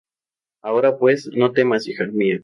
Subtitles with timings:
[0.63, 2.39] Ahora pues, no temas, hija mía: